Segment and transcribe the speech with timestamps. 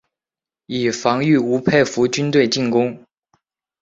[0.65, 3.05] 以防御吴佩孚军队进攻。